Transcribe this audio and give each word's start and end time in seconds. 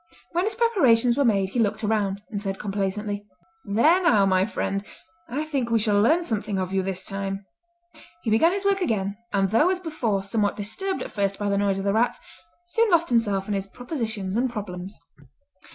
When 0.31 0.45
his 0.45 0.55
preparations 0.55 1.15
were 1.15 1.23
made 1.23 1.49
he 1.49 1.59
looked 1.59 1.83
around, 1.83 2.23
and 2.31 2.41
said 2.41 2.57
complacently: 2.57 3.23
"There 3.65 4.01
now, 4.01 4.25
my 4.25 4.47
friend, 4.47 4.83
I 5.29 5.43
think 5.43 5.69
we 5.69 5.77
shall 5.77 6.01
learn 6.01 6.23
something 6.23 6.57
of 6.57 6.73
you 6.73 6.81
this 6.81 7.05
time!" 7.05 7.45
He 8.23 8.31
began 8.31 8.51
his 8.51 8.65
work 8.65 8.81
again, 8.81 9.15
and 9.31 9.51
though 9.51 9.69
as 9.69 9.79
before 9.79 10.23
somewhat 10.23 10.55
disturbed 10.55 11.03
at 11.03 11.11
first 11.11 11.37
by 11.37 11.49
the 11.49 11.55
noise 11.59 11.77
of 11.77 11.85
the 11.85 11.93
rats, 11.93 12.19
soon 12.65 12.89
lost 12.89 13.09
himself 13.09 13.47
in 13.47 13.53
his 13.53 13.67
propositions 13.67 14.35
and 14.35 14.49
problems. 14.49 14.97